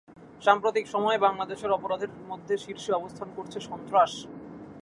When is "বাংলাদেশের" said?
1.17-1.71